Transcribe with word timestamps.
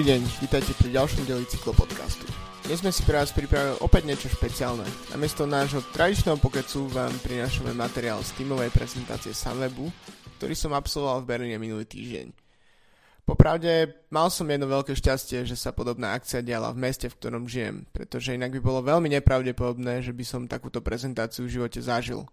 Dobrý 0.00 0.16
deň, 0.16 0.32
vítajte 0.40 0.72
pri 0.80 0.96
ďalšom 0.96 1.28
deli 1.28 1.44
cyklopodcastu. 1.44 2.24
Dnes 2.64 2.80
sme 2.80 2.88
si 2.88 3.04
pre 3.04 3.20
vás 3.20 3.36
pripravili 3.36 3.84
opäť 3.84 4.08
niečo 4.08 4.32
špeciálne. 4.32 4.88
Namiesto 5.12 5.44
nášho 5.44 5.84
tradičného 5.92 6.40
pokecu 6.40 6.88
vám 6.88 7.12
prinášame 7.20 7.76
materiál 7.76 8.24
z 8.24 8.32
tímovej 8.40 8.72
prezentácie 8.72 9.36
Sunwebu, 9.36 9.92
ktorý 10.40 10.56
som 10.56 10.72
absolvoval 10.72 11.20
v 11.20 11.28
Berlíne 11.28 11.60
minulý 11.60 11.84
týždeň. 11.84 12.32
Popravde, 13.28 13.92
mal 14.08 14.32
som 14.32 14.48
jedno 14.48 14.72
veľké 14.72 14.96
šťastie, 14.96 15.44
že 15.44 15.52
sa 15.52 15.76
podobná 15.76 16.16
akcia 16.16 16.40
diala 16.40 16.72
v 16.72 16.80
meste, 16.80 17.12
v 17.12 17.20
ktorom 17.20 17.44
žijem, 17.44 17.84
pretože 17.92 18.32
inak 18.32 18.56
by 18.56 18.60
bolo 18.64 18.80
veľmi 18.80 19.12
nepravdepodobné, 19.20 20.00
že 20.00 20.16
by 20.16 20.24
som 20.24 20.48
takúto 20.48 20.80
prezentáciu 20.80 21.44
v 21.44 21.60
živote 21.60 21.84
zažil. 21.84 22.24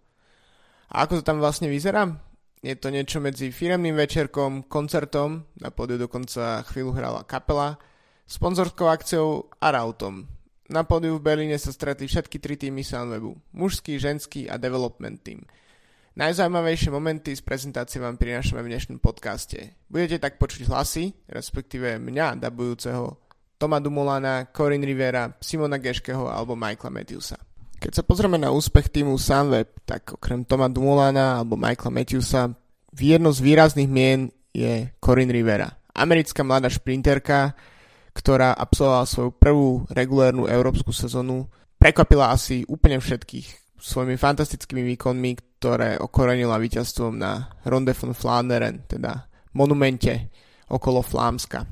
A 0.88 1.04
ako 1.04 1.20
to 1.20 1.22
tam 1.28 1.36
vlastne 1.36 1.68
vyzerá? 1.68 2.16
Je 2.58 2.74
to 2.74 2.90
niečo 2.90 3.22
medzi 3.22 3.54
firemným 3.54 3.94
večerkom, 3.94 4.66
koncertom, 4.66 5.46
na 5.62 5.70
pódiu 5.70 5.94
dokonca 5.94 6.66
chvíľu 6.66 6.90
hrala 6.90 7.22
kapela, 7.22 7.78
sponzorskou 8.26 8.90
akciou 8.90 9.46
a 9.62 9.70
rautom. 9.70 10.26
Na 10.68 10.82
pódiu 10.82 11.16
v 11.16 11.24
Berlíne 11.24 11.56
sa 11.56 11.70
stretli 11.70 12.10
všetky 12.10 12.36
tri 12.42 12.58
týmy 12.58 12.82
Sunwebu, 12.82 13.38
mužský, 13.54 13.96
ženský 13.96 14.50
a 14.50 14.58
development 14.58 15.22
team. 15.22 15.46
Najzaujímavejšie 16.18 16.90
momenty 16.90 17.30
z 17.38 17.46
prezentácie 17.46 18.02
vám 18.02 18.18
prinášame 18.18 18.58
v 18.66 18.74
dnešnom 18.74 18.98
podcaste. 18.98 19.78
Budete 19.86 20.18
tak 20.18 20.42
počuť 20.42 20.66
hlasy, 20.66 21.14
respektíve 21.30 22.02
mňa, 22.02 22.42
dabujúceho 22.42 23.16
Toma 23.54 23.78
Dumolana, 23.78 24.50
Corin 24.50 24.82
Rivera, 24.82 25.30
Simona 25.38 25.78
Geškeho 25.78 26.26
alebo 26.26 26.58
Michaela 26.58 26.90
Matthewsa. 26.90 27.47
Keď 27.78 27.92
sa 27.94 28.02
pozrieme 28.02 28.42
na 28.42 28.50
úspech 28.50 28.90
týmu 28.90 29.14
Sunweb, 29.14 29.70
tak 29.86 30.18
okrem 30.18 30.42
Toma 30.42 30.66
Dumolana 30.66 31.38
alebo 31.38 31.54
Michaela 31.54 31.94
Matthewsa, 31.94 32.50
jedno 32.98 33.30
z 33.30 33.38
výrazných 33.38 33.86
mien 33.86 34.34
je 34.50 34.90
Corin 34.98 35.30
Rivera. 35.30 35.70
Americká 35.94 36.42
mladá 36.42 36.66
šprinterka, 36.66 37.54
ktorá 38.18 38.50
absolvovala 38.58 39.06
svoju 39.06 39.30
prvú 39.38 39.86
regulérnu 39.94 40.50
európsku 40.50 40.90
sezónu, 40.90 41.46
prekvapila 41.78 42.34
asi 42.34 42.66
úplne 42.66 42.98
všetkých 42.98 43.78
svojimi 43.78 44.18
fantastickými 44.18 44.82
výkonmi, 44.94 45.30
ktoré 45.62 46.02
okorenila 46.02 46.58
víťazstvom 46.58 47.14
na 47.14 47.46
Ronde 47.62 47.94
von 47.94 48.10
Flanderen, 48.10 48.90
teda 48.90 49.30
monumente 49.54 50.34
okolo 50.66 50.98
Flámska. 50.98 51.62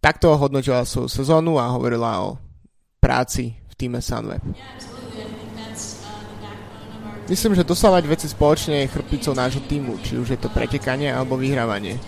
Takto 0.00 0.32
hodnotila 0.40 0.88
svoju 0.88 1.12
sezónu 1.12 1.60
a 1.60 1.68
hovorila 1.68 2.24
o 2.24 2.40
práci 2.96 3.52
týme 3.76 4.00
Sunweb. 4.00 4.40
Yeah, 4.40 4.96
Myslím, 7.26 7.58
že 7.58 7.66
dosávať 7.66 8.06
veci 8.06 8.30
spoločne 8.30 8.86
je 8.86 8.92
chrbticou 8.94 9.34
nášho 9.34 9.58
týmu, 9.66 9.98
či 9.98 10.14
už 10.14 10.30
je 10.30 10.38
to 10.38 10.46
pretekanie 10.46 11.10
alebo 11.10 11.34
vyhrávanie. 11.34 11.98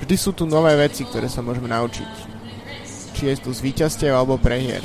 Vždy 0.00 0.16
sú 0.16 0.32
tu 0.32 0.48
nové 0.48 0.72
veci, 0.72 1.04
ktoré 1.04 1.28
sa 1.28 1.44
môžeme 1.44 1.68
naučiť. 1.68 2.10
Či 3.12 3.22
je 3.28 3.36
tu 3.36 3.52
zvíťazstiev 3.52 4.16
alebo 4.16 4.40
prehier. 4.40 4.80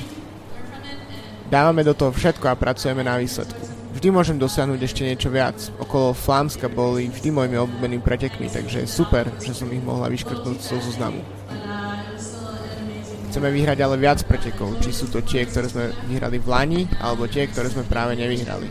Dávame 1.47 1.87
do 1.87 1.95
toho 1.95 2.11
všetko 2.11 2.51
a 2.51 2.59
pracujeme 2.59 3.07
na 3.07 3.15
výsledku. 3.15 3.63
Vždy 3.95 4.07
môžem 4.11 4.35
dosiahnuť 4.35 4.79
ešte 4.83 5.07
niečo 5.07 5.31
viac. 5.31 5.55
Okolo 5.79 6.11
Flámska 6.11 6.67
boli 6.67 7.07
vždy 7.07 7.31
mojimi 7.31 7.55
obľúbenými 7.55 8.03
pretekmi, 8.03 8.51
takže 8.51 8.83
je 8.83 8.87
super, 8.87 9.31
že 9.39 9.55
som 9.55 9.71
ich 9.71 9.83
mohla 9.83 10.11
vyškrtnúť 10.11 10.59
z 10.59 10.67
toho 10.75 10.81
zoznamu. 10.91 11.40
Chceme 13.31 13.47
vyhrať 13.47 13.79
ale 13.79 13.95
viac 13.95 14.27
pretekov, 14.27 14.83
či 14.83 14.91
sú 14.91 15.07
to 15.07 15.23
tie, 15.23 15.47
ktoré 15.47 15.71
sme 15.71 15.87
vyhrali 16.11 16.35
v 16.35 16.47
Lani, 16.51 16.81
alebo 16.99 17.31
tie, 17.31 17.47
ktoré 17.47 17.71
sme 17.71 17.87
práve 17.87 18.19
nevyhrali. 18.19 18.67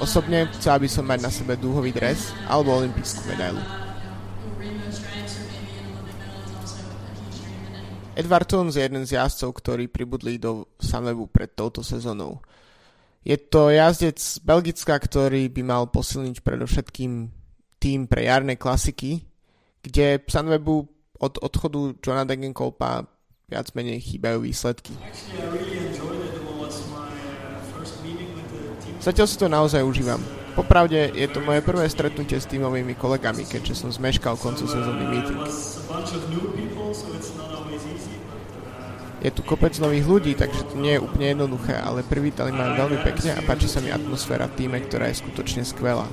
Osobne 0.00 0.48
chcel 0.56 0.80
by 0.80 0.88
som 0.88 1.04
mať 1.04 1.20
na 1.20 1.28
sebe 1.28 1.52
dúhový 1.60 1.92
dres 1.92 2.32
alebo 2.48 2.80
olimpijskú 2.80 3.28
medailu. 3.28 3.60
Edward 8.16 8.48
Tunes 8.48 8.72
je 8.72 8.88
jeden 8.88 9.04
z 9.04 9.20
jazdcov, 9.20 9.52
ktorí 9.60 9.92
pribudli 9.92 10.40
do 10.40 10.72
Sunwebu 10.80 11.28
pred 11.28 11.52
touto 11.52 11.84
sezónou. 11.84 12.40
Je 13.20 13.36
to 13.36 13.68
jazdec 13.68 14.16
z 14.16 14.40
Belgicka, 14.40 14.96
ktorý 14.96 15.52
by 15.52 15.60
mal 15.60 15.92
posilniť 15.92 16.40
predovšetkým 16.40 17.12
tým 17.76 18.08
pre 18.08 18.24
jarné 18.24 18.56
klasiky, 18.56 19.28
kde 19.84 20.24
Sunwebu 20.24 20.88
od 21.20 21.36
odchodu 21.44 22.00
Johna 22.00 22.24
Degenkolpa 22.24 23.15
viac 23.46 23.70
menej 23.78 24.02
chýbajú 24.02 24.42
výsledky. 24.42 24.90
Zatiaľ 28.98 29.26
si 29.30 29.38
to 29.38 29.46
naozaj 29.46 29.86
užívam. 29.86 30.18
Popravde 30.58 31.14
je 31.14 31.30
to 31.30 31.38
moje 31.46 31.62
prvé 31.62 31.86
stretnutie 31.86 32.42
s 32.42 32.50
tímovými 32.50 32.98
kolegami, 32.98 33.46
keďže 33.46 33.86
som 33.86 33.94
zmeškal 33.94 34.34
koncu 34.34 34.66
sezónny 34.66 35.06
meeting. 35.06 35.38
Je 39.22 39.30
tu 39.30 39.46
kopec 39.46 39.78
nových 39.78 40.10
ľudí, 40.10 40.34
takže 40.34 40.66
to 40.66 40.74
nie 40.82 40.98
je 40.98 41.04
úplne 41.06 41.38
jednoduché, 41.38 41.78
ale 41.78 42.02
privítali 42.02 42.50
ma 42.50 42.74
veľmi 42.74 42.98
pekne 43.06 43.38
a 43.38 43.46
páči 43.46 43.70
sa 43.70 43.78
mi 43.78 43.94
atmosféra 43.94 44.50
v 44.50 44.58
týme, 44.58 44.82
ktorá 44.82 45.06
je 45.06 45.22
skutočne 45.22 45.62
skvelá. 45.62 46.10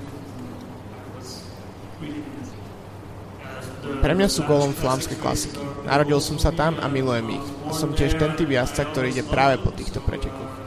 Pre 4.05 4.13
mňa 4.13 4.29
sú 4.29 4.45
golom 4.45 4.69
flámske 4.69 5.17
klasiky. 5.17 5.72
Narodil 5.83 6.19
som 6.23 6.39
sa 6.39 6.55
tam 6.55 6.79
a 6.79 6.87
milujem 6.87 7.35
ich. 7.35 7.45
Som 7.75 7.91
tiež 7.91 8.15
ten 8.15 8.33
typ 8.39 8.47
jazdca, 8.47 8.87
ktorý 8.87 9.11
ide 9.11 9.23
práve 9.27 9.59
po 9.59 9.75
týchto 9.75 9.99
pretekoch. 9.99 10.63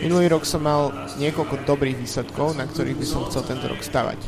Minulý 0.00 0.26
rok 0.30 0.46
som 0.46 0.62
mal 0.62 0.94
niekoľko 1.18 1.66
dobrých 1.66 1.98
výsledkov, 1.98 2.54
na 2.54 2.64
ktorých 2.64 2.96
by 2.96 3.06
som 3.06 3.26
chcel 3.26 3.42
tento 3.44 3.66
rok 3.66 3.82
stavať. 3.82 4.20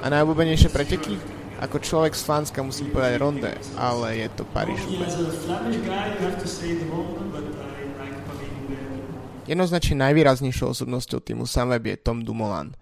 A 0.00 0.06
najobľúbenejšie 0.08 0.72
preteky? 0.72 1.20
Ako 1.60 1.76
človek 1.76 2.16
z 2.16 2.24
Flánska 2.24 2.64
musím 2.64 2.88
povedať 2.88 3.20
Ronde, 3.20 3.52
ale 3.76 4.24
je 4.24 4.28
to 4.32 4.48
paríž 4.48 4.80
Jednoznačne 9.44 10.08
najvýraznejšou 10.08 10.72
osobnosťou 10.72 11.20
týmu 11.20 11.44
Sunweb 11.44 11.84
je 11.84 11.96
Tom 12.00 12.24
Dumoulin. 12.24 12.72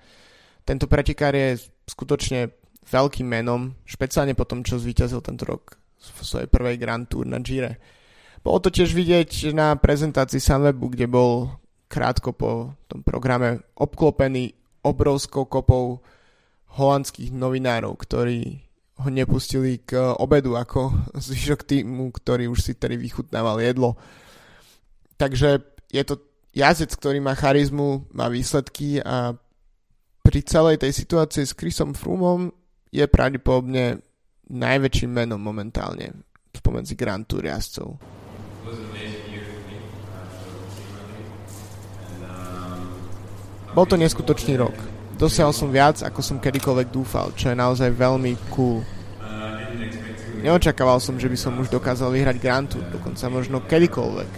Tento 0.68 0.84
pretekár 0.84 1.32
je 1.32 1.56
skutočne 1.88 2.52
veľkým 2.84 3.24
menom, 3.24 3.72
špeciálne 3.88 4.36
po 4.36 4.44
tom, 4.44 4.60
čo 4.60 4.76
zvíťazil 4.76 5.24
tento 5.24 5.48
rok 5.48 5.80
v 5.96 6.20
svojej 6.20 6.44
prvej 6.44 6.76
Grand 6.76 7.08
Tour 7.08 7.24
na 7.24 7.40
Gire. 7.40 7.80
Bolo 8.44 8.60
to 8.60 8.68
tiež 8.68 8.92
vidieť 8.92 9.56
na 9.56 9.72
prezentácii 9.80 10.36
Sunwebu, 10.36 10.92
kde 10.92 11.08
bol 11.08 11.56
krátko 11.88 12.36
po 12.36 12.76
tom 12.84 13.00
programe 13.00 13.64
obklopený 13.80 14.52
obrovskou 14.84 15.48
kopou 15.48 16.04
holandských 16.76 17.32
novinárov, 17.32 17.96
ktorí 17.96 18.60
ho 19.00 19.08
nepustili 19.08 19.80
k 19.80 19.96
obedu 20.20 20.52
ako 20.52 20.92
zvyšok 21.32 21.64
týmu, 21.64 22.12
ktorý 22.12 22.52
už 22.52 22.60
si 22.60 22.72
tedy 22.76 23.00
vychutnával 23.00 23.56
jedlo. 23.64 23.96
Takže 25.16 25.64
je 25.88 26.04
to 26.04 26.20
jazdec, 26.52 26.92
ktorý 26.92 27.24
má 27.24 27.32
charizmu, 27.32 28.04
má 28.12 28.28
výsledky 28.28 29.00
a 29.00 29.32
pri 30.28 30.44
celej 30.44 30.84
tej 30.84 30.92
situácii 30.92 31.40
s 31.40 31.56
Chrisom 31.56 31.96
Frumom 31.96 32.52
je 32.92 33.00
pravdepodobne 33.08 34.04
najväčším 34.52 35.08
menom 35.08 35.40
momentálne 35.40 36.20
spomedzi 36.52 36.92
Grand 36.92 37.24
Tour 37.24 37.48
jazdcov. 37.48 37.96
Bol 43.72 43.86
to 43.88 43.96
neskutočný 43.96 44.60
rok. 44.60 44.76
Dosiahol 45.16 45.56
som 45.56 45.72
viac, 45.72 46.04
ako 46.04 46.20
som 46.20 46.36
kedykoľvek 46.36 46.92
dúfal, 46.92 47.32
čo 47.32 47.48
je 47.48 47.56
naozaj 47.56 47.88
veľmi 47.88 48.36
cool. 48.52 48.84
Neočakával 50.44 51.00
som, 51.00 51.16
že 51.16 51.32
by 51.32 51.38
som 51.40 51.56
už 51.56 51.72
dokázal 51.72 52.12
vyhrať 52.12 52.36
Grand 52.36 52.68
Tour, 52.68 52.84
dokonca 52.92 53.24
možno 53.32 53.64
kedykoľvek. 53.64 54.32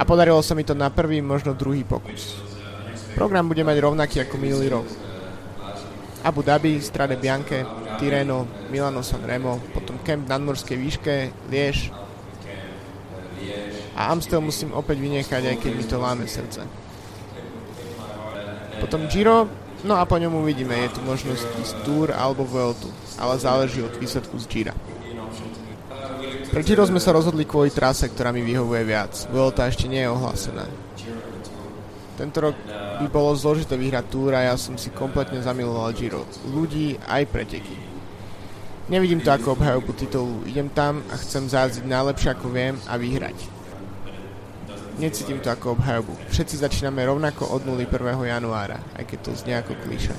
A 0.00 0.02
podarilo 0.08 0.40
sa 0.40 0.56
mi 0.56 0.64
to 0.64 0.72
na 0.72 0.88
prvý, 0.88 1.20
možno 1.20 1.52
druhý 1.52 1.84
pokus. 1.84 2.49
Program 3.14 3.46
bude 3.48 3.62
mať 3.66 3.76
rovnaký 3.80 4.16
ako 4.24 4.34
minulý 4.38 4.68
rok. 4.70 4.86
Abu 6.20 6.44
Dhabi, 6.44 6.78
Strade 6.84 7.16
Bianche, 7.16 7.64
Tireno, 7.96 8.68
Milano 8.68 9.00
San 9.00 9.24
Remo, 9.24 9.56
potom 9.72 9.96
Kemp 10.04 10.28
na 10.28 10.36
Nadmorskej 10.36 10.76
výške, 10.76 11.14
Liež 11.48 11.90
a 14.00 14.08
Amstel 14.08 14.40
musím 14.40 14.72
opäť 14.72 14.96
vynechať, 14.96 15.42
aj 15.44 15.56
keď 15.60 15.72
mi 15.76 15.84
to 15.84 15.96
láme 16.00 16.24
srdce. 16.24 16.64
Potom 18.80 19.04
Giro, 19.12 19.44
no 19.84 20.00
a 20.00 20.08
po 20.08 20.16
ňom 20.16 20.40
uvidíme, 20.40 20.72
je 20.72 20.96
tu 20.96 21.00
možnosť 21.04 21.44
ísť 21.60 21.74
Tour 21.84 22.08
alebo 22.16 22.48
Vueltu, 22.48 22.88
ale 23.20 23.36
záleží 23.36 23.84
od 23.84 23.92
výsledku 24.00 24.40
z 24.40 24.48
Gira. 24.48 24.74
Pre 26.48 26.62
Giro 26.64 26.82
sme 26.88 26.96
sa 26.96 27.12
rozhodli 27.12 27.44
kvôli 27.44 27.68
trase, 27.68 28.08
ktorá 28.08 28.32
mi 28.32 28.40
vyhovuje 28.40 28.82
viac. 28.88 29.12
Vuelta 29.28 29.68
ešte 29.68 29.84
nie 29.84 30.00
je 30.00 30.08
ohlásená. 30.08 30.64
Tento 32.20 32.36
rok 32.36 32.56
by 33.00 33.08
bolo 33.08 33.32
zložité 33.32 33.80
vyhrať 33.80 34.12
Tour 34.12 34.36
a 34.36 34.52
ja 34.52 34.54
som 34.60 34.76
si 34.76 34.92
kompletne 34.92 35.40
zamiloval 35.40 35.96
Giro. 35.96 36.28
Ľudí 36.52 37.00
aj 37.08 37.24
preteky. 37.32 37.72
Nevidím 38.92 39.24
to 39.24 39.32
ako 39.32 39.56
obhajobu 39.56 39.96
titulu. 39.96 40.44
Idem 40.44 40.68
tam 40.68 41.00
a 41.08 41.16
chcem 41.16 41.48
záziť 41.48 41.88
najlepšie 41.88 42.36
ako 42.36 42.52
viem 42.52 42.76
a 42.84 43.00
vyhrať. 43.00 43.38
necítim 45.00 45.40
to 45.40 45.48
ako 45.48 45.80
obhajobu. 45.80 46.12
Všetci 46.28 46.60
začíname 46.60 47.00
rovnako 47.08 47.48
od 47.56 47.64
0. 47.64 47.88
1. 47.88 47.88
januára, 48.20 48.84
aj 49.00 49.08
keď 49.08 49.18
to 49.24 49.30
znie 49.32 49.56
ako 49.56 49.72
klíša. 49.80 50.12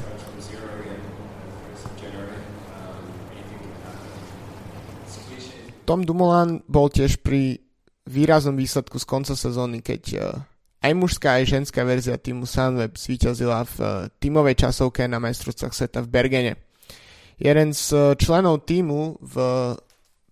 Tom 5.85 6.01
Dumoulin 6.01 6.65
bol 6.65 6.89
tiež 6.89 7.21
pri 7.21 7.61
výraznom 8.09 8.57
výsledku 8.57 8.97
z 8.97 9.05
konca 9.05 9.37
sezóny, 9.37 9.85
keď 9.85 10.01
uh, 10.17 10.50
aj 10.81 10.91
mužská, 10.97 11.37
aj 11.37 11.45
ženská 11.45 11.85
verzia 11.85 12.17
týmu 12.17 12.49
Sunweb 12.49 12.97
zvíťazila 12.97 13.63
v 13.69 13.75
uh, 13.79 13.89
tímovej 14.17 14.65
časovke 14.65 15.05
na 15.05 15.21
majstrovstvách 15.21 15.73
sveta 15.77 15.99
v 16.01 16.09
Bergene. 16.09 16.53
Jeden 17.37 17.73
z 17.77 17.85
uh, 17.93 18.01
členov 18.17 18.65
týmu 18.65 19.21
v 19.21 19.35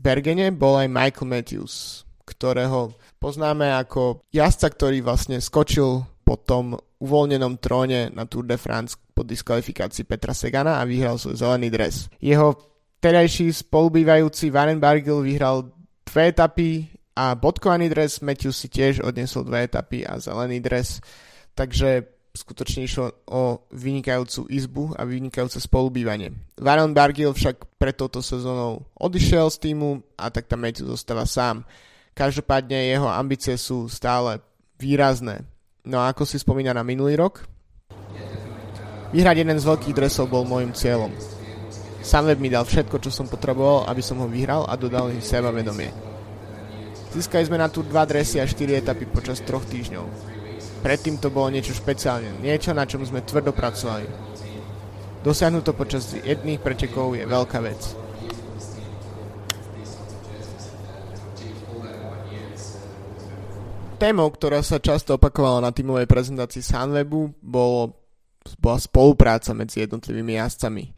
Bergene 0.01 0.49
bol 0.49 0.81
aj 0.81 0.89
Michael 0.89 1.29
Matthews, 1.29 2.03
ktorého 2.25 2.97
poznáme 3.21 3.69
ako 3.77 4.25
jazdca, 4.33 4.73
ktorý 4.73 5.05
vlastne 5.05 5.37
skočil 5.37 6.05
po 6.25 6.35
tom 6.37 6.77
uvoľnenom 6.99 7.57
tróne 7.57 8.09
na 8.13 8.25
Tour 8.25 8.45
de 8.45 8.57
France 8.59 8.97
po 9.13 9.25
diskvalifikácii 9.25 10.05
Petra 10.05 10.35
Segana 10.35 10.77
a 10.77 10.85
vyhral 10.85 11.17
svoj 11.17 11.39
zelený 11.39 11.67
dres. 11.73 12.11
Jeho 12.21 12.53
terajší 12.99 13.55
spolubývajúci 13.55 14.51
Warren 14.51 14.77
Bargill 14.77 15.23
vyhral 15.23 15.71
dve 16.03 16.23
etapy 16.29 16.98
a 17.19 17.35
bodkovaný 17.35 17.91
dres 17.91 18.23
Matthew 18.23 18.55
si 18.55 18.71
tiež 18.71 19.03
odnesol 19.03 19.43
dve 19.43 19.67
etapy 19.67 20.07
a 20.07 20.23
zelený 20.23 20.63
dres, 20.63 21.03
takže 21.51 22.07
skutočne 22.31 22.87
išlo 22.87 23.11
o 23.27 23.67
vynikajúcu 23.75 24.47
izbu 24.47 24.83
a 24.95 25.03
vynikajúce 25.03 25.59
spolubývanie. 25.59 26.31
Varon 26.55 26.95
Bargill 26.95 27.35
však 27.35 27.75
pred 27.75 27.99
touto 27.99 28.23
sezónou 28.23 28.87
odišiel 28.95 29.51
z 29.51 29.57
týmu 29.67 29.99
a 30.15 30.31
tak 30.31 30.47
tam 30.47 30.63
Matthew 30.63 30.87
zostáva 30.87 31.27
sám. 31.27 31.67
Každopádne 32.15 32.87
jeho 32.87 33.11
ambície 33.11 33.59
sú 33.59 33.91
stále 33.91 34.39
výrazné. 34.79 35.43
No 35.83 35.99
a 35.99 36.15
ako 36.15 36.23
si 36.23 36.39
spomína 36.39 36.71
na 36.71 36.87
minulý 36.87 37.19
rok? 37.19 37.43
Vyhrať 39.11 39.43
jeden 39.43 39.59
z 39.59 39.67
veľkých 39.67 39.97
dresov 39.97 40.31
bol 40.31 40.47
môjim 40.47 40.71
cieľom. 40.71 41.11
Sunweb 41.99 42.39
mi 42.39 42.47
dal 42.47 42.63
všetko, 42.63 42.95
čo 43.03 43.11
som 43.11 43.27
potreboval, 43.27 43.91
aby 43.91 43.99
som 43.99 44.23
ho 44.23 44.27
vyhral 44.31 44.63
a 44.71 44.79
dodal 44.79 45.11
mi 45.11 45.19
sebavedomie. 45.19 46.08
Získali 47.09 47.41
sme 47.41 47.57
na 47.57 47.73
tu 47.73 47.81
dva 47.81 48.05
dresy 48.05 48.37
a 48.37 48.45
4 48.45 48.85
etapy 48.85 49.09
počas 49.09 49.41
troch 49.41 49.65
týždňov. 49.65 50.05
Predtým 50.85 51.17
to 51.17 51.33
bolo 51.33 51.49
niečo 51.49 51.73
špeciálne, 51.73 52.37
niečo 52.39 52.71
na 52.71 52.85
čom 52.85 53.01
sme 53.01 53.25
tvrdo 53.25 53.49
pracovali. 53.49 54.05
Dosiahnuť 55.25 55.63
to 55.65 55.73
počas 55.75 56.15
jedných 56.15 56.63
pretekov 56.63 57.17
je 57.17 57.25
veľká 57.27 57.59
vec. 57.65 57.81
Témou, 63.99 64.31
ktorá 64.31 64.63
sa 64.63 64.79
často 64.79 65.19
opakovala 65.19 65.59
na 65.59 65.75
tímovej 65.75 66.07
prezentácii 66.07 66.63
Sunwebu, 66.63 67.35
bolo, 67.43 67.99
bola 68.55 68.79
spolupráca 68.79 69.51
medzi 69.51 69.83
jednotlivými 69.83 70.39
jazdcami. 70.39 70.95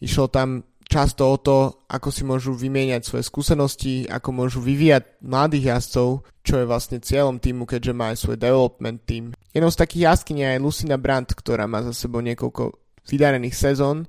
Išlo 0.00 0.32
tam 0.32 0.64
často 0.84 1.26
o 1.26 1.36
to, 1.40 1.86
ako 1.88 2.08
si 2.12 2.22
môžu 2.22 2.52
vymieňať 2.54 3.02
svoje 3.02 3.24
skúsenosti, 3.26 4.06
ako 4.06 4.30
môžu 4.30 4.60
vyvíjať 4.60 5.20
mladých 5.24 5.74
jazdcov, 5.74 6.08
čo 6.44 6.54
je 6.60 6.68
vlastne 6.68 6.98
cieľom 7.00 7.40
týmu, 7.40 7.64
keďže 7.64 7.92
má 7.96 8.12
aj 8.12 8.20
svoj 8.20 8.36
development 8.36 9.00
team. 9.08 9.24
Jednou 9.50 9.72
z 9.72 9.80
takých 9.80 10.02
jazdkyň 10.12 10.36
je 10.38 10.48
aj 10.54 10.62
Lucina 10.62 10.96
Brandt, 11.00 11.32
ktorá 11.32 11.64
má 11.64 11.80
za 11.82 11.96
sebou 11.96 12.20
niekoľko 12.20 12.76
vydarených 13.08 13.56
sezón 13.56 14.04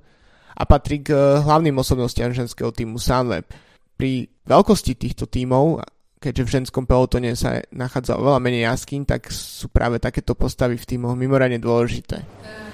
a 0.56 0.62
patrí 0.64 1.04
k 1.04 1.12
eh, 1.12 1.20
hlavným 1.44 1.76
osobnostiam 1.80 2.32
ženského 2.32 2.72
týmu 2.72 3.00
Sunweb. 3.00 3.48
Pri 3.96 4.28
veľkosti 4.44 4.92
týchto 4.96 5.24
tímov, 5.24 5.80
keďže 6.20 6.44
v 6.44 6.52
ženskom 6.60 6.84
pelotone 6.84 7.32
sa 7.32 7.64
nachádza 7.72 8.20
oveľa 8.20 8.40
menej 8.44 8.68
jaskyn, 8.68 9.08
tak 9.08 9.32
sú 9.32 9.72
práve 9.72 9.96
takéto 9.96 10.36
postavy 10.36 10.76
v 10.76 10.84
týmoch 10.84 11.16
mimoriadne 11.16 11.56
dôležité. 11.56 12.20
Uh. 12.46 12.66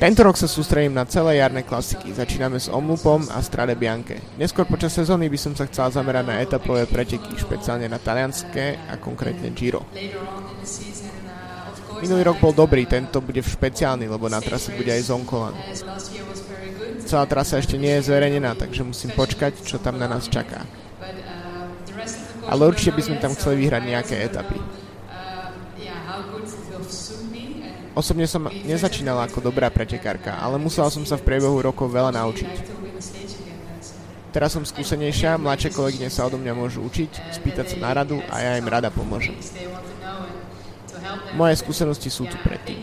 Tento 0.00 0.24
rok 0.24 0.32
sa 0.40 0.48
sústredím 0.48 0.96
na 0.96 1.04
celé 1.04 1.44
jarné 1.44 1.60
klasiky. 1.60 2.08
Začíname 2.08 2.56
s 2.56 2.72
Omlupom 2.72 3.28
a 3.28 3.44
Strade 3.44 3.76
Bianche. 3.76 4.16
Neskôr 4.40 4.64
počas 4.64 4.96
sezóny 4.96 5.28
by 5.28 5.36
som 5.36 5.52
sa 5.52 5.68
chcel 5.68 5.92
zamerať 5.92 6.24
na 6.24 6.40
etapové 6.40 6.88
preteky, 6.88 7.36
špeciálne 7.36 7.84
na 7.84 8.00
talianské 8.00 8.80
a 8.88 8.96
konkrétne 8.96 9.52
Giro. 9.52 9.84
Minulý 12.00 12.32
rok 12.32 12.40
bol 12.40 12.56
dobrý, 12.56 12.88
tento 12.88 13.20
bude 13.20 13.44
špeciálny, 13.44 14.08
lebo 14.08 14.24
na 14.32 14.40
trase 14.40 14.72
bude 14.72 14.88
aj 14.88 15.12
Zonkolan. 15.12 15.52
Celá 17.04 17.28
trasa 17.28 17.60
ešte 17.60 17.76
nie 17.76 17.92
je 18.00 18.08
zverejnená, 18.08 18.56
takže 18.56 18.80
musím 18.80 19.12
počkať, 19.12 19.60
čo 19.60 19.76
tam 19.76 20.00
na 20.00 20.08
nás 20.08 20.32
čaká. 20.32 20.64
Ale 22.48 22.72
určite 22.72 22.96
by 22.96 23.02
sme 23.04 23.16
tam 23.20 23.36
chceli 23.36 23.68
vyhrať 23.68 23.82
nejaké 23.84 24.16
etapy. 24.16 24.56
Osobne 27.90 28.26
som 28.30 28.46
nezačínala 28.46 29.26
ako 29.26 29.50
dobrá 29.50 29.66
pretekárka, 29.66 30.38
ale 30.38 30.62
musela 30.62 30.86
som 30.94 31.02
sa 31.02 31.18
v 31.18 31.26
priebehu 31.26 31.58
rokov 31.58 31.90
veľa 31.90 32.14
naučiť. 32.14 32.54
Teraz 34.30 34.54
som 34.54 34.62
skúsenejšia, 34.62 35.42
mladšie 35.42 35.74
kolegyne 35.74 36.06
sa 36.06 36.30
odo 36.30 36.38
mňa 36.38 36.54
môžu 36.54 36.86
učiť, 36.86 37.34
spýtať 37.34 37.74
sa 37.74 37.76
na 37.82 37.90
radu 37.90 38.22
a 38.30 38.38
ja 38.38 38.52
im 38.62 38.70
rada 38.70 38.94
pomôžem. 38.94 39.34
Moje 41.34 41.58
skúsenosti 41.58 42.14
sú 42.14 42.30
tu 42.30 42.38
predtým. 42.46 42.78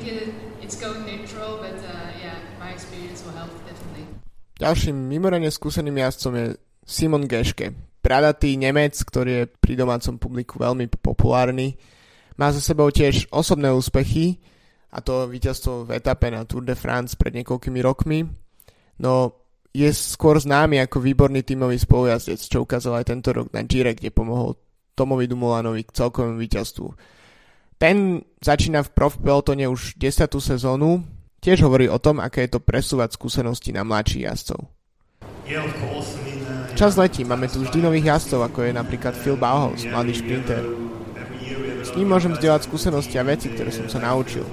Ďalším 4.60 4.96
mimoriadne 5.08 5.48
skúseným 5.48 6.04
jazdcom 6.04 6.34
je 6.36 6.46
Simon 6.84 7.24
Geške, 7.24 7.72
bradatý 8.04 8.60
Nemec, 8.60 9.00
ktorý 9.00 9.32
je 9.32 9.44
pri 9.48 9.80
domácom 9.80 10.20
publiku 10.20 10.60
veľmi 10.60 10.92
populárny. 11.00 11.80
Má 12.36 12.52
za 12.52 12.60
sebou 12.60 12.92
tiež 12.92 13.32
osobné 13.32 13.72
úspechy, 13.72 14.44
a 14.88 14.98
to 15.04 15.28
víťazstvo 15.28 15.88
v 15.88 16.00
etape 16.00 16.32
na 16.32 16.48
Tour 16.48 16.64
de 16.64 16.76
France 16.76 17.20
pred 17.20 17.36
niekoľkými 17.36 17.80
rokmi. 17.84 18.24
No 19.04 19.36
je 19.76 19.90
skôr 19.94 20.40
známy 20.40 20.82
ako 20.82 21.04
výborný 21.04 21.44
tímový 21.44 21.78
spolujazdec, 21.78 22.40
čo 22.40 22.64
ukázal 22.64 23.04
aj 23.04 23.06
tento 23.14 23.30
rok 23.36 23.52
na 23.54 23.62
Gire, 23.68 23.94
kde 23.94 24.10
pomohol 24.10 24.58
Tomovi 24.98 25.30
Dumulanovi 25.30 25.86
k 25.86 25.94
celkovému 25.94 26.42
víťazstvu. 26.42 26.88
Ten 27.78 28.26
začína 28.42 28.82
v 28.82 28.90
prof 28.90 29.22
pelotone 29.22 29.70
už 29.70 30.02
10. 30.02 30.26
sezónu, 30.42 31.06
tiež 31.46 31.62
hovorí 31.62 31.86
o 31.86 32.02
tom, 32.02 32.18
aké 32.18 32.50
je 32.50 32.58
to 32.58 32.62
presúvať 32.64 33.14
skúsenosti 33.14 33.70
na 33.70 33.86
mladších 33.86 34.26
jazdcov. 34.26 34.66
Čas 36.74 36.98
letí, 36.98 37.22
máme 37.22 37.46
tu 37.46 37.62
vždy 37.62 37.78
nových 37.78 38.18
jazdcov, 38.18 38.50
ako 38.50 38.60
je 38.66 38.72
napríklad 38.74 39.14
Phil 39.14 39.38
Bauhaus, 39.38 39.86
mladý 39.86 40.18
šprinter. 40.18 40.87
S 41.88 41.96
ním 41.96 42.12
môžem 42.12 42.36
zdieľať 42.36 42.68
skúsenosti 42.68 43.16
a 43.16 43.24
veci, 43.24 43.48
ktoré 43.48 43.72
som 43.72 43.88
sa 43.88 44.04
naučil. 44.04 44.44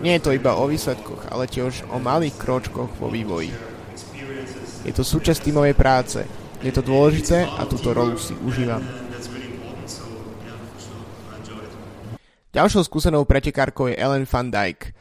Nie 0.00 0.16
je 0.16 0.24
to 0.24 0.32
iba 0.32 0.56
o 0.56 0.64
výsledkoch, 0.64 1.28
ale 1.28 1.44
tiež 1.44 1.84
o 1.92 2.00
malých 2.00 2.40
kročkoch 2.40 2.96
vo 2.96 3.12
vývoji. 3.12 3.52
Je 4.88 4.92
to 4.96 5.04
súčasť 5.04 5.44
tímovej 5.44 5.76
práce. 5.76 6.24
Je 6.64 6.72
to 6.72 6.80
dôležité 6.80 7.44
a 7.44 7.68
túto 7.68 7.92
rolu 7.92 8.16
si 8.16 8.32
užívam. 8.40 8.80
Ďalšou 12.52 12.88
skúsenou 12.88 13.28
pretekárkou 13.28 13.92
je 13.92 14.00
Ellen 14.00 14.24
van 14.24 14.48
Dijk. 14.48 14.96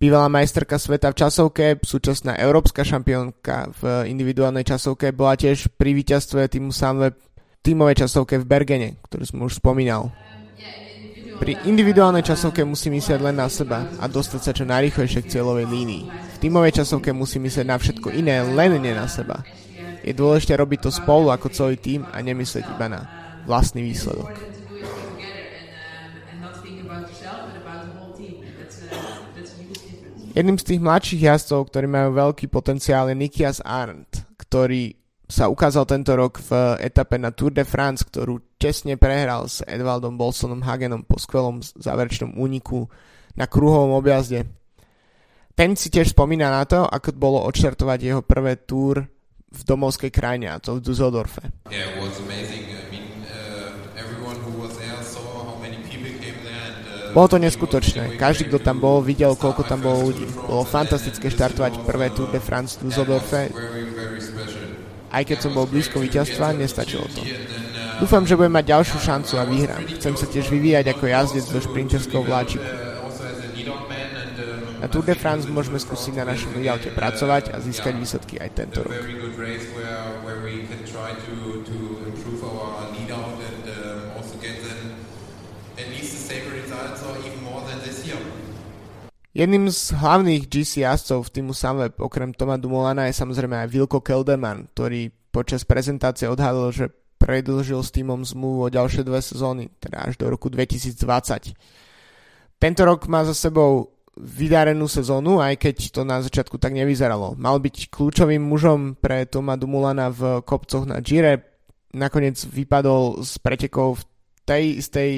Bývalá 0.00 0.32
majsterka 0.32 0.80
sveta 0.80 1.12
v 1.12 1.18
časovke, 1.20 1.66
súčasná 1.84 2.32
európska 2.40 2.80
šampiónka 2.80 3.68
v 3.76 4.08
individuálnej 4.08 4.64
časovke, 4.64 5.12
bola 5.12 5.36
tiež 5.36 5.68
pri 5.76 5.92
víťazstve 5.92 6.48
týmu 6.48 6.72
Sunweb 6.72 7.20
tímovej 7.60 8.06
časovke 8.06 8.40
v 8.40 8.48
Bergene, 8.48 8.88
ktorú 9.04 9.24
som 9.24 9.44
už 9.44 9.60
spomínal. 9.60 10.08
Pri 11.40 11.56
individuálnej 11.64 12.20
časovke 12.20 12.60
musí 12.68 12.92
myslieť 12.92 13.16
len 13.16 13.40
na 13.40 13.48
seba 13.48 13.88
a 13.96 14.04
dostať 14.04 14.40
sa 14.44 14.52
čo 14.52 14.68
najrychlejšie 14.68 15.24
k 15.24 15.30
cieľovej 15.32 15.72
línii. 15.72 16.04
V 16.36 16.38
tímovej 16.44 16.84
časovke 16.84 17.16
musí 17.16 17.40
myslieť 17.40 17.64
na 17.64 17.80
všetko 17.80 18.12
iné, 18.12 18.44
len 18.44 18.76
nie 18.76 18.92
na 18.92 19.08
seba. 19.08 19.40
Je 20.04 20.12
dôležité 20.12 20.56
robiť 20.60 20.88
to 20.88 20.90
spolu 20.92 21.32
ako 21.32 21.48
celý 21.48 21.80
tým 21.80 22.04
a 22.12 22.20
nemyslieť 22.20 22.64
iba 22.76 22.92
na 22.92 23.00
vlastný 23.48 23.84
výsledok. 23.84 24.36
Jedným 30.30 30.60
z 30.60 30.64
tých 30.64 30.80
mladších 30.80 31.24
jazdcov, 31.26 31.72
ktorí 31.72 31.86
majú 31.90 32.14
veľký 32.14 32.46
potenciál, 32.52 33.10
je 33.10 33.16
Nikias 33.18 33.58
Arndt, 33.64 34.28
ktorý 34.38 34.94
sa 35.30 35.46
ukázal 35.46 35.86
tento 35.86 36.10
rok 36.18 36.42
v 36.42 36.74
etape 36.82 37.14
na 37.14 37.30
Tour 37.30 37.54
de 37.54 37.62
France, 37.62 38.02
ktorú 38.02 38.58
čestne 38.58 38.98
prehral 38.98 39.46
s 39.46 39.62
Edvaldom 39.62 40.18
Bolsonom 40.18 40.66
Hagenom 40.66 41.06
po 41.06 41.22
skvelom 41.22 41.62
záverečnom 41.62 42.34
úniku 42.34 42.90
na 43.38 43.46
kruhovom 43.46 43.94
objazde. 43.94 44.50
Ten 45.54 45.78
si 45.78 45.86
tiež 45.86 46.10
spomína 46.18 46.50
na 46.50 46.66
to, 46.66 46.82
ako 46.82 47.14
bolo 47.14 47.46
odštartovať 47.46 47.98
jeho 48.02 48.22
prvé 48.26 48.58
túr 48.66 49.06
v 49.50 49.60
domovskej 49.66 50.10
krajine, 50.10 50.50
a 50.50 50.58
to 50.58 50.78
v 50.78 50.82
Düsseldorfe. 50.82 51.42
Yeah, 51.70 51.90
uh, 51.98 52.06
uh, 52.06 52.18
bolo 57.10 57.26
to 57.26 57.38
neskutočné. 57.42 58.14
Každý, 58.14 58.46
kto 58.46 58.62
tam 58.62 58.78
bol, 58.78 59.02
videl, 59.02 59.34
koľko 59.34 59.66
tam 59.66 59.82
bolo 59.82 60.10
ľudí. 60.10 60.26
Bolo 60.46 60.62
fantastické 60.62 61.30
štartovať 61.30 61.82
prvé 61.82 62.14
Tour 62.14 62.30
de 62.30 62.38
France 62.38 62.78
v 62.78 62.90
Düsseldorfe 62.90 63.50
Aj 65.10 65.22
keď 65.26 65.38
som 65.42 65.52
bol 65.52 65.66
blízko 65.66 65.98
víťazstva, 65.98 66.54
nestačilo 66.54 67.06
to. 67.10 67.22
Dúfam, 68.00 68.24
že 68.24 68.38
budem 68.38 68.54
mať 68.54 68.72
ďalšiu 68.72 68.98
šancu 69.02 69.34
a 69.36 69.44
vyhrám. 69.44 69.84
Chcem 70.00 70.14
sa 70.16 70.26
tiež 70.30 70.48
vyvíjať 70.48 70.96
ako 70.96 71.04
jazdec 71.04 71.46
do 71.52 71.60
šprinterského 71.60 72.22
vláčiku. 72.24 72.64
Na 74.80 74.88
Tour 74.88 75.04
de 75.04 75.12
France 75.12 75.44
môžeme 75.44 75.76
skúsiť 75.76 76.16
na 76.16 76.24
našom 76.24 76.56
leadoute 76.56 76.88
pracovať 76.96 77.52
a 77.52 77.60
získať 77.60 78.00
výsledky 78.00 78.40
aj 78.40 78.50
tento 78.56 78.80
rok. 78.80 78.96
Jedným 89.30 89.70
z 89.70 89.94
hlavných 89.94 90.50
GC 90.50 90.82
jazdcov 90.82 91.30
v 91.30 91.32
týmu 91.38 91.52
Sunweb 91.54 91.94
okrem 92.02 92.34
Toma 92.34 92.58
Dumolana 92.58 93.06
je 93.06 93.14
samozrejme 93.14 93.62
aj 93.62 93.70
Vilko 93.70 94.02
Kelderman, 94.02 94.66
ktorý 94.74 95.14
počas 95.30 95.62
prezentácie 95.62 96.26
odhalil, 96.26 96.74
že 96.74 96.90
predlžil 97.20 97.78
s 97.78 97.94
týmom 97.94 98.26
zmluvu 98.26 98.66
o 98.66 98.72
ďalšie 98.74 99.06
dve 99.06 99.22
sezóny, 99.22 99.70
teda 99.78 100.10
až 100.10 100.18
do 100.18 100.26
roku 100.26 100.50
2020. 100.50 101.54
Tento 102.58 102.82
rok 102.82 103.06
má 103.06 103.22
za 103.22 103.36
sebou 103.36 103.94
vydarenú 104.18 104.90
sezónu, 104.90 105.38
aj 105.38 105.62
keď 105.62 105.76
to 105.94 106.02
na 106.02 106.18
začiatku 106.18 106.58
tak 106.58 106.74
nevyzeralo. 106.74 107.38
Mal 107.38 107.62
byť 107.62 107.86
kľúčovým 107.86 108.42
mužom 108.42 108.98
pre 108.98 109.30
Toma 109.30 109.54
Dumulana 109.54 110.10
v 110.10 110.42
kopcoch 110.42 110.90
na 110.90 110.98
Gire, 110.98 111.62
nakoniec 111.94 112.34
vypadol 112.34 113.22
z 113.22 113.38
pretekov 113.38 114.02
v 114.02 114.04
tej 114.42 114.64
istej 114.82 115.10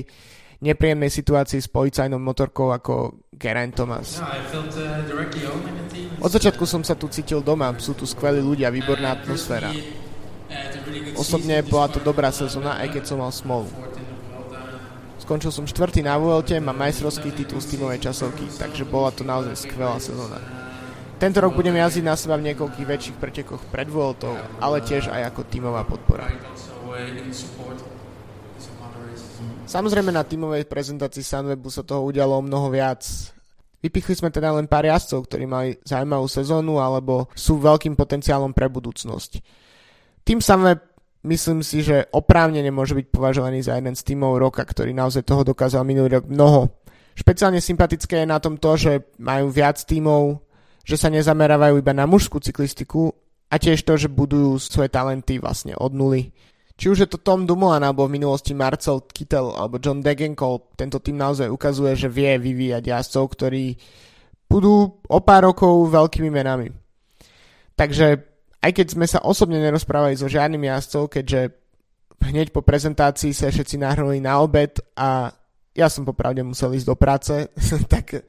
nepríjemnej 0.62 1.11
situácii 1.11 1.59
s 1.59 1.66
policajnou 1.66 2.23
motorkou 2.23 2.71
ako 2.71 3.19
Geraint 3.35 3.75
Thomas. 3.75 4.23
Od 6.23 6.31
začiatku 6.31 6.62
som 6.62 6.87
sa 6.87 6.95
tu 6.95 7.11
cítil 7.11 7.42
doma, 7.42 7.75
sú 7.83 7.99
tu 7.99 8.07
skvelí 8.07 8.38
ľudia, 8.38 8.71
výborná 8.71 9.19
atmosféra. 9.19 9.75
Osobne 11.19 11.66
bola 11.66 11.90
to 11.90 11.99
dobrá 11.99 12.31
sezóna, 12.31 12.78
aj 12.78 12.95
keď 12.95 13.02
som 13.02 13.19
mal 13.19 13.35
smolu. 13.35 13.66
Skončil 15.19 15.50
som 15.54 15.66
štvrtý 15.66 16.02
na 16.02 16.19
Vuelte, 16.19 16.59
mám 16.59 16.78
majstrovský 16.78 17.35
titul 17.35 17.62
z 17.62 17.75
tímovej 17.75 18.11
časovky, 18.11 18.47
takže 18.59 18.87
bola 18.87 19.11
to 19.14 19.23
naozaj 19.23 19.54
skvelá 19.54 19.99
sezóna. 19.99 20.38
Tento 21.23 21.38
rok 21.38 21.54
budem 21.54 21.78
jazdiť 21.78 22.02
na 22.02 22.19
seba 22.19 22.35
v 22.35 22.50
niekoľkých 22.50 22.87
väčších 22.87 23.16
pretekoch 23.23 23.62
pred 23.71 23.87
Vueltou, 23.87 24.35
ale 24.59 24.83
tiež 24.83 25.07
aj 25.07 25.31
ako 25.31 25.47
tímová 25.47 25.87
podpora. 25.87 26.26
Samozrejme 29.73 30.12
na 30.12 30.21
tímovej 30.21 30.69
prezentácii 30.69 31.25
Sunwebu 31.25 31.73
sa 31.73 31.81
toho 31.81 32.05
udialo 32.05 32.45
mnoho 32.45 32.69
viac. 32.69 33.09
Vypichli 33.81 34.12
sme 34.12 34.29
teda 34.29 34.52
len 34.52 34.69
pár 34.69 34.85
jazdcov, 34.85 35.25
ktorí 35.25 35.49
mali 35.49 35.81
zaujímavú 35.81 36.29
sezónu 36.29 36.76
alebo 36.76 37.33
sú 37.33 37.57
veľkým 37.57 37.97
potenciálom 37.97 38.52
pre 38.52 38.69
budúcnosť. 38.69 39.41
Tým 40.29 40.45
Sunweb 40.45 40.76
myslím 41.25 41.64
si, 41.64 41.81
že 41.81 42.05
oprávne 42.12 42.61
nemôže 42.61 42.93
byť 42.93 43.07
považovaný 43.09 43.64
za 43.64 43.81
jeden 43.81 43.97
z 43.97 44.12
tímov 44.12 44.37
roka, 44.37 44.61
ktorý 44.61 44.93
naozaj 44.93 45.25
toho 45.25 45.41
dokázal 45.41 45.88
minulý 45.88 46.21
rok 46.21 46.29
mnoho. 46.29 46.69
Špeciálne 47.17 47.64
sympatické 47.64 48.23
je 48.23 48.29
na 48.29 48.37
tom 48.45 48.61
to, 48.61 48.76
že 48.76 49.09
majú 49.17 49.49
viac 49.49 49.81
tímov, 49.81 50.37
že 50.85 51.00
sa 51.00 51.09
nezamerávajú 51.09 51.81
iba 51.81 51.97
na 51.97 52.05
mužskú 52.05 52.45
cyklistiku 52.45 53.17
a 53.49 53.57
tiež 53.57 53.81
to, 53.88 53.97
že 53.97 54.12
budujú 54.12 54.61
svoje 54.61 54.93
talenty 54.93 55.41
vlastne 55.41 55.73
od 55.81 55.97
nuly. 55.97 56.29
Či 56.83 56.91
už 56.91 57.07
je 57.07 57.11
to 57.15 57.23
Tom 57.23 57.47
Dumoulin 57.47 57.87
alebo 57.87 58.11
v 58.11 58.19
minulosti 58.19 58.59
Marcel 58.59 59.07
Kittel 59.07 59.55
alebo 59.55 59.79
John 59.79 60.03
Degenkolb, 60.03 60.75
tento 60.75 60.99
tým 60.99 61.15
naozaj 61.15 61.47
ukazuje, 61.47 61.95
že 61.95 62.11
vie 62.11 62.35
vyvíjať 62.43 62.83
jazdcov, 62.83 63.25
ktorí 63.39 63.79
budú 64.51 64.99
o 64.99 65.19
pár 65.23 65.47
rokov 65.47 65.95
veľkými 65.95 66.27
menami. 66.27 66.75
Takže 67.79 68.07
aj 68.59 68.71
keď 68.75 68.87
sme 68.99 69.07
sa 69.07 69.23
osobne 69.23 69.62
nerozprávali 69.62 70.19
so 70.19 70.27
žiadnym 70.27 70.67
jazdcov, 70.67 71.07
keďže 71.07 71.55
hneď 72.19 72.51
po 72.51 72.67
prezentácii 72.67 73.31
sa 73.31 73.55
všetci 73.55 73.79
nahrali 73.79 74.19
na 74.19 74.43
obed 74.43 74.83
a 74.99 75.31
ja 75.79 75.87
som 75.87 76.03
popravde 76.03 76.43
musel 76.43 76.75
ísť 76.75 76.87
do 76.91 76.99
práce, 76.99 77.47
tak 77.95 78.27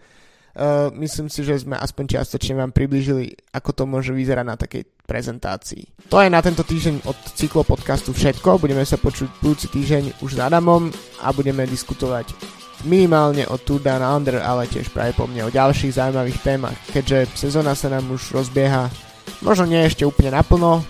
Uh, 0.54 0.94
myslím 1.02 1.34
si, 1.34 1.42
že 1.42 1.66
sme 1.66 1.74
aspoň 1.74 2.14
čiastočne 2.14 2.54
vám 2.54 2.70
približili, 2.70 3.34
ako 3.58 3.74
to 3.74 3.84
môže 3.90 4.14
vyzerať 4.14 4.46
na 4.46 4.54
takej 4.54 4.86
prezentácii. 5.02 6.14
To 6.14 6.22
je 6.22 6.30
na 6.30 6.46
tento 6.46 6.62
týždeň 6.62 7.10
od 7.10 7.18
cyklo 7.34 7.66
podcastu 7.66 8.14
všetko. 8.14 8.62
Budeme 8.62 8.86
sa 8.86 9.02
počuť 9.02 9.42
budúci 9.42 9.66
týždeň 9.74 10.22
už 10.22 10.38
s 10.38 10.40
Adamom 10.40 10.94
a 11.26 11.34
budeme 11.34 11.66
diskutovať 11.66 12.38
minimálne 12.86 13.50
o 13.50 13.58
Tour 13.58 13.82
Down 13.82 14.06
Under, 14.06 14.46
ale 14.46 14.70
tiež 14.70 14.94
práve 14.94 15.18
po 15.18 15.26
mne 15.26 15.50
o 15.50 15.54
ďalších 15.54 15.98
zaujímavých 15.98 16.40
témach, 16.46 16.78
keďže 16.92 17.34
sezóna 17.34 17.74
sa 17.74 17.90
nám 17.90 18.12
už 18.14 18.38
rozbieha, 18.38 18.94
možno 19.42 19.66
nie 19.66 19.82
ešte 19.82 20.06
úplne 20.06 20.36
naplno, 20.36 20.84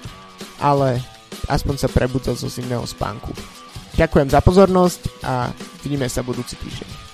ale 0.59 0.99
aspoň 1.47 1.87
sa 1.87 1.87
prebudzol 1.87 2.35
zo 2.35 2.49
zimného 2.49 2.83
spánku. 2.83 3.31
Ďakujem 3.93 4.27
za 4.27 4.41
pozornosť 4.41 5.01
a 5.21 5.53
vidíme 5.85 6.09
sa 6.09 6.25
budúci 6.25 6.57
týždeň. 6.57 7.12